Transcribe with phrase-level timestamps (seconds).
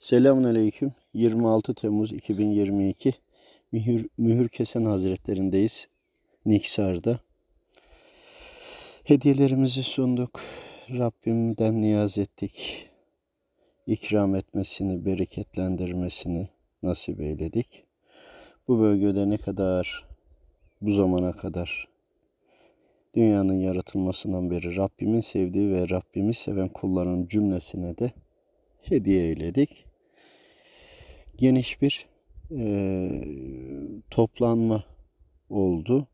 [0.00, 0.92] Selamünaleyküm.
[1.14, 3.14] 26 Temmuz 2022
[3.72, 5.88] Mühür, Mühür Kesen Hazretlerindeyiz.
[6.46, 7.20] Niksar'da.
[9.04, 10.40] Hediyelerimizi sunduk.
[10.90, 12.88] Rabbimden niyaz ettik.
[13.86, 16.48] İkram etmesini, bereketlendirmesini
[16.82, 17.84] nasip eyledik.
[18.68, 20.06] Bu bölgede ne kadar
[20.80, 21.88] bu zamana kadar
[23.14, 28.12] dünyanın yaratılmasından beri Rabbimin sevdiği ve Rabbimi seven kulların cümlesine de
[28.82, 29.89] hediye eyledik.
[31.40, 32.06] Geniş bir
[32.50, 32.64] e,
[34.10, 34.84] toplanma
[35.50, 36.08] oldu.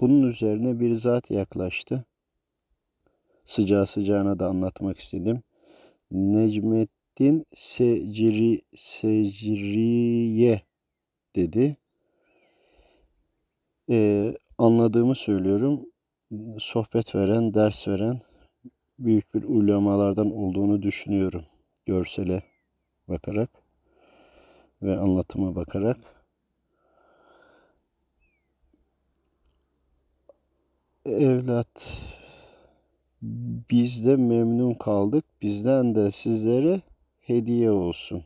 [0.00, 2.04] Bunun üzerine bir zat yaklaştı.
[3.44, 5.42] Sıcağı sıcağına da anlatmak istedim.
[6.10, 10.60] Necmettin Seciri, Secriye
[11.36, 11.76] dedi.
[13.90, 15.80] Ee, anladığımı söylüyorum.
[16.58, 18.20] Sohbet veren, ders veren
[18.98, 21.44] büyük bir ulemalardan olduğunu düşünüyorum.
[21.86, 22.42] Görsele
[23.08, 23.61] bakarak
[24.82, 25.96] ve anlatıma bakarak.
[31.04, 31.98] Evlat,
[33.70, 35.24] biz de memnun kaldık.
[35.42, 36.80] Bizden de sizlere
[37.20, 38.24] hediye olsun.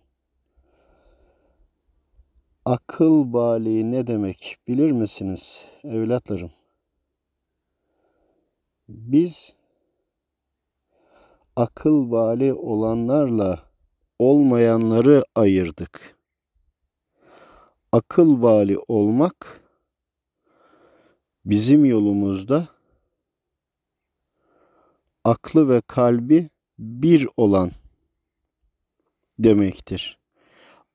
[2.65, 6.51] Akıl bali ne demek bilir misiniz evlatlarım?
[8.89, 9.53] Biz
[11.57, 13.63] akıl bali olanlarla
[14.19, 16.16] olmayanları ayırdık.
[17.97, 19.61] Akıl bali olmak
[21.45, 22.69] bizim yolumuzda
[25.25, 27.71] aklı ve kalbi bir olan
[29.39, 30.19] demektir.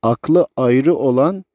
[0.02, 1.46] Aklı ayrı olan,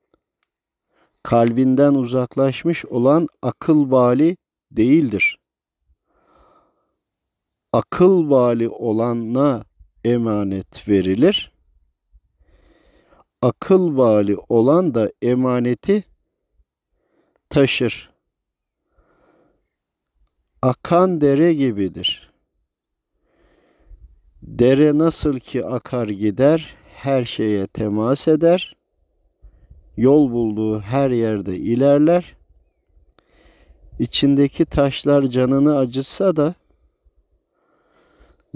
[1.22, 4.36] kalbinden uzaklaşmış olan akıl bali
[4.70, 5.38] değildir.
[7.72, 9.64] Akıl bali olana
[10.04, 11.55] emanet verilir.
[13.46, 16.04] Akıl bali olan da emaneti
[17.50, 18.10] taşır.
[20.62, 22.32] Akan dere gibidir.
[24.42, 28.76] Dere nasıl ki akar gider, her şeye temas eder,
[29.96, 32.36] yol bulduğu her yerde ilerler.
[33.98, 36.54] İçindeki taşlar canını acıtsa da,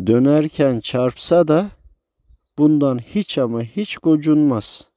[0.06, 1.71] dönerken çarpsa da,
[2.60, 4.88] bundan hiç ama hiç gocunmaz.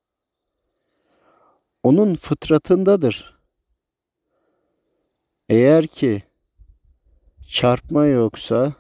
[1.84, 3.40] Onun fıtratındadır.
[5.50, 6.24] Eğer ki
[7.48, 8.74] çarpma yoksa,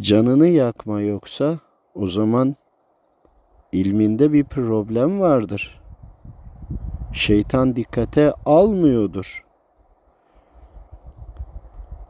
[0.00, 1.58] canını yakma yoksa
[1.94, 2.56] o zaman
[3.72, 5.80] ilminde bir problem vardır.
[7.12, 9.44] Şeytan dikkate almıyordur.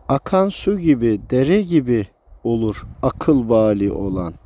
[0.09, 2.06] Akan su gibi, dere gibi
[2.44, 4.46] olur akıl bali olan.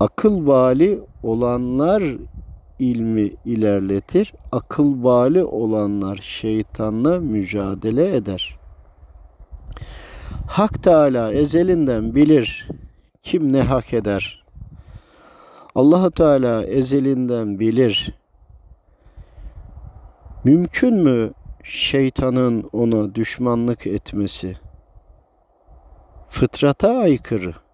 [0.00, 2.02] Akıl bali olanlar
[2.78, 4.32] ilmi ilerletir.
[4.52, 8.58] Akıl bali olanlar şeytanla mücadele eder.
[10.46, 12.68] Hak Teala ezelinden bilir
[13.22, 14.44] kim ne hak eder.
[15.74, 18.14] Allah Teala ezelinden bilir.
[20.44, 21.32] Mümkün mü
[21.62, 24.56] şeytanın ona düşmanlık etmesi?
[26.28, 27.65] Fıtrata aykırı.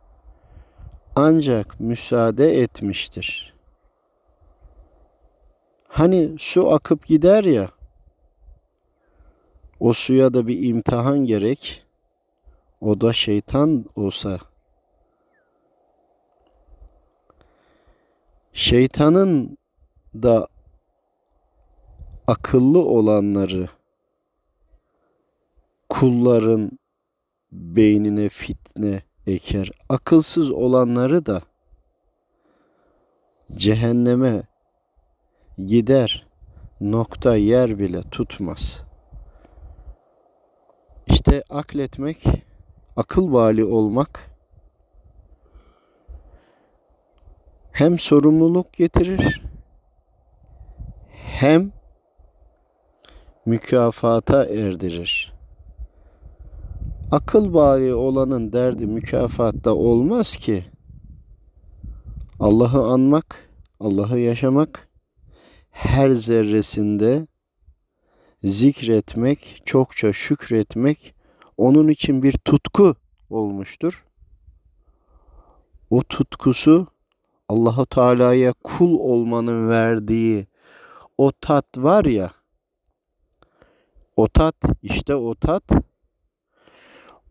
[1.17, 3.55] Ancak müsaade etmiştir.
[5.89, 7.71] Hani su akıp gider ya,
[9.81, 11.87] o suya da bir imtihan gerek.
[12.81, 14.39] O da şeytan olsa.
[18.53, 19.59] Şeytanın
[20.15, 20.49] da
[22.27, 23.69] akıllı olanları
[25.89, 26.79] kulların
[27.53, 29.71] beynine fitne eker.
[29.89, 31.43] Akılsız olanları da
[33.57, 34.43] cehenneme
[35.67, 36.27] gider
[36.81, 38.83] nokta yer bile tutmaz.
[41.07, 42.25] İşte akletmek,
[42.97, 44.31] akıl vali olmak
[47.73, 49.43] hem sorumluluk getirir
[51.13, 51.73] hem
[53.47, 55.33] mükafata erdirir.
[57.13, 60.65] Akıl bali olanın derdi mükafatta olmaz ki.
[62.41, 63.51] Allah'ı anmak,
[63.81, 64.89] Allah'ı yaşamak,
[65.71, 67.27] her zerresinde
[68.43, 71.15] zikretmek, çokça şükretmek
[71.57, 72.95] onun için bir tutku
[73.31, 74.05] olmuştur.
[75.91, 76.87] O tutkusu
[77.49, 80.47] Allahu Teala'ya kul olmanın verdiği
[81.19, 82.31] o tat var ya
[84.17, 85.92] o tat işte o tat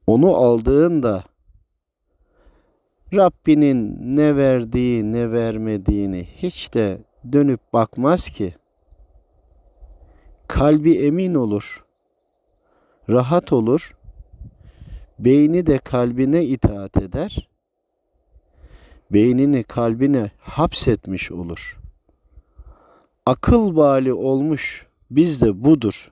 [0.07, 1.23] onu aldığında
[3.13, 7.01] Rabbinin ne verdiği ne vermediğini hiç de
[7.31, 8.53] dönüp bakmaz ki.
[10.47, 11.85] Kalbi emin olur.
[13.09, 13.95] Rahat olur.
[15.19, 17.49] Beyni de kalbine itaat eder.
[19.11, 21.79] Beynini kalbine hapsetmiş olur.
[23.25, 26.11] Akıl bali olmuş bizde budur.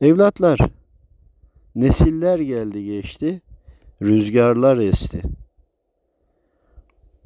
[0.00, 0.58] Evlatlar,
[1.74, 3.42] nesiller geldi geçti,
[4.02, 5.22] rüzgarlar esti.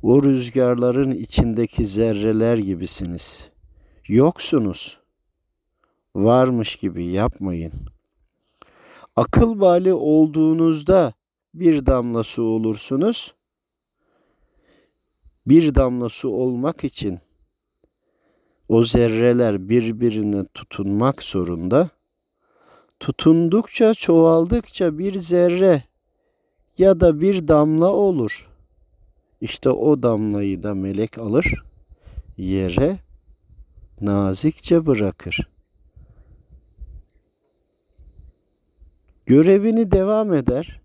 [0.03, 3.51] O rüzgarların içindeki zerreler gibisiniz.
[4.09, 5.01] Yoksunuz.
[6.17, 7.73] Varmış gibi yapmayın.
[9.17, 11.13] Akıl bali olduğunuzda
[11.55, 13.35] bir damla su olursunuz.
[15.47, 17.19] Bir damla su olmak için
[18.69, 21.91] o zerreler birbirine tutunmak zorunda.
[23.01, 25.83] Tutundukça, çoğaldıkça bir zerre
[26.79, 28.51] ya da bir damla olur.
[29.41, 31.65] İşte o damlayı da melek alır,
[32.37, 32.99] yere
[34.01, 35.49] nazikçe bırakır.
[39.27, 40.81] Görevini devam eder.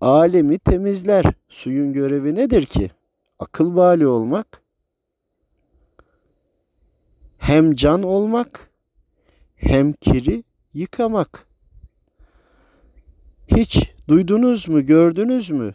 [0.00, 1.24] Alemi temizler.
[1.48, 2.90] Suyun görevi nedir ki?
[3.38, 4.62] Akıl bali olmak.
[7.38, 8.70] Hem can olmak,
[9.56, 10.44] hem kiri
[10.74, 11.46] yıkamak.
[13.46, 15.74] Hiç duydunuz mu, gördünüz mü?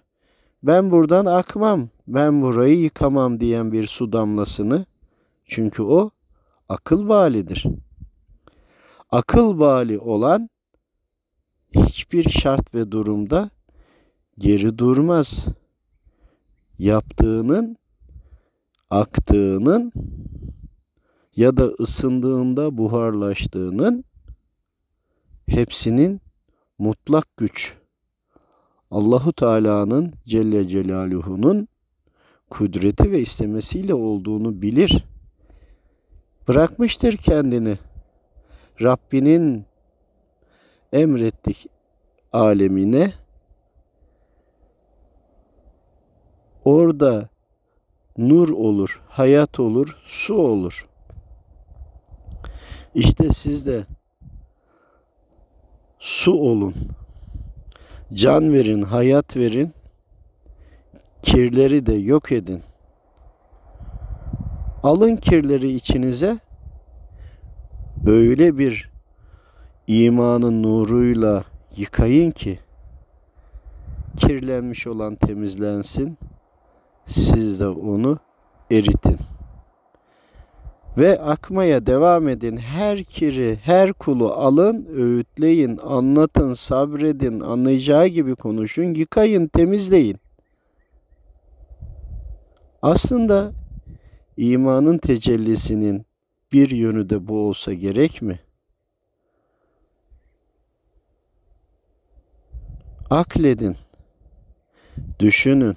[0.63, 4.86] Ben buradan akmam, ben burayı yıkamam diyen bir su damlasını.
[5.46, 6.12] Çünkü o
[6.69, 7.66] akıl balidir.
[9.12, 10.50] Akıl bali olan
[11.75, 13.50] hiçbir şart ve durumda
[14.38, 15.45] geri durmaz.
[16.80, 17.78] Yaptığının,
[18.90, 19.92] aktığının
[21.36, 24.04] ya da ısındığında buharlaştığının
[25.50, 26.22] hepsinin
[26.78, 27.78] mutlak güç
[28.92, 31.68] Allahu Teala'nın Celle Celaluhu'nun
[32.50, 35.06] kudreti ve istemesiyle olduğunu bilir.
[36.48, 37.78] Bırakmıştır kendini.
[38.81, 39.66] Rabbinin
[40.94, 41.68] emrettik
[42.34, 43.13] alemine
[46.66, 47.30] orada
[48.18, 50.88] nur olur, hayat olur, su olur.
[52.95, 53.86] İşte siz de
[56.00, 56.75] su olun.
[58.13, 59.74] Can verin, hayat verin.
[61.22, 62.63] Kirleri de yok edin.
[64.84, 66.38] Alın kirleri içinize.
[68.07, 68.92] Öyle bir
[69.88, 71.44] imanın nuruyla
[71.78, 72.60] yıkayın ki
[74.18, 76.18] kirlenmiş olan temizlensin.
[77.06, 78.19] Siz de onu
[78.72, 79.19] eritin
[81.00, 82.57] ve akmaya devam edin.
[82.57, 90.18] Her kiri, her kulu alın, öğütleyin, anlatın, sabredin, anlayacağı gibi konuşun, yıkayın, temizleyin.
[92.81, 93.51] Aslında
[94.38, 96.06] imanın tecellisinin
[96.51, 98.40] bir yönü de bu olsa gerek mi?
[103.10, 103.75] Akledin,
[105.19, 105.75] düşünün,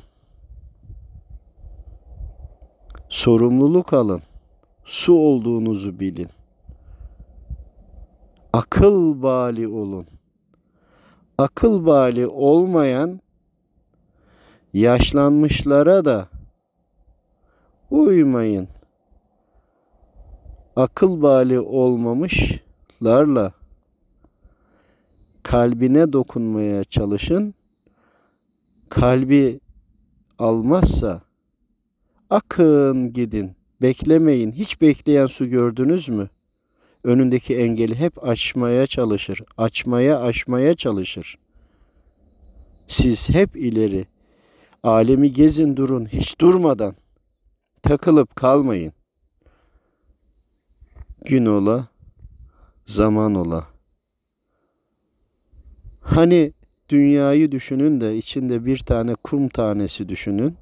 [3.08, 4.22] sorumluluk alın
[4.84, 6.28] su olduğunuzu bilin.
[8.52, 10.06] Akıl bali olun.
[11.38, 13.20] Akıl bali olmayan
[14.72, 16.28] yaşlanmışlara da
[17.90, 18.68] uymayın.
[20.76, 23.52] Akıl bali olmamışlarla
[25.42, 27.54] kalbine dokunmaya çalışın.
[28.88, 29.60] Kalbi
[30.38, 31.22] almazsa
[32.30, 33.61] akın gidin.
[33.82, 34.52] Beklemeyin.
[34.52, 36.28] Hiç bekleyen su gördünüz mü?
[37.04, 39.42] Önündeki engeli hep açmaya çalışır.
[39.56, 41.38] Açmaya aşmaya çalışır.
[42.86, 44.06] Siz hep ileri.
[44.82, 46.94] Alemi gezin durun hiç durmadan.
[47.82, 48.92] Takılıp kalmayın.
[51.24, 51.88] Gün ola,
[52.86, 53.68] zaman ola.
[56.00, 56.52] Hani
[56.88, 60.56] dünyayı düşünün de içinde bir tane kum tanesi düşünün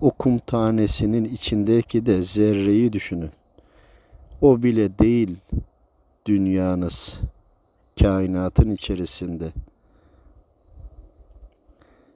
[0.00, 3.30] o kum tanesinin içindeki de zerreyi düşünün.
[4.40, 5.36] O bile değil
[6.26, 7.20] dünyanız
[8.00, 9.52] kainatın içerisinde.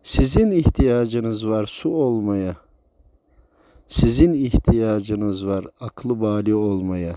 [0.03, 2.57] Sizin ihtiyacınız var su olmaya.
[3.87, 7.15] Sizin ihtiyacınız var aklı bali olmaya.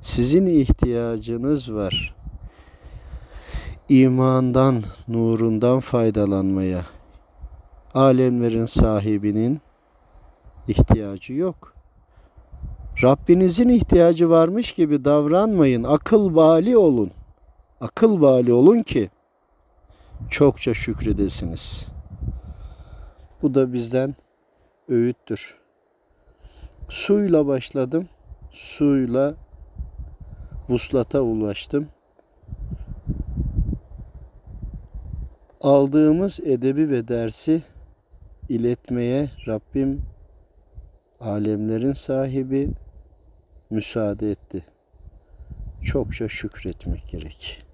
[0.00, 2.14] Sizin ihtiyacınız var
[3.88, 6.84] imandan, nurundan faydalanmaya
[7.98, 9.60] alemlerin sahibinin
[10.68, 11.74] ihtiyacı yok.
[13.02, 15.82] Rabbinizin ihtiyacı varmış gibi davranmayın.
[15.82, 17.10] Akıl bali olun.
[17.80, 19.10] Akıl bali olun ki
[20.30, 21.86] çokça şükredesiniz.
[23.42, 24.14] Bu da bizden
[24.88, 25.56] öğüttür.
[26.88, 28.08] Suyla başladım.
[28.50, 29.34] Suyla
[30.68, 31.88] vuslata ulaştım.
[35.60, 37.62] Aldığımız edebi ve dersi
[38.48, 40.02] iletmeye Rabbim
[41.20, 42.70] alemlerin sahibi
[43.70, 44.64] müsaade etti.
[45.84, 47.67] Çokça şükretmek gerek.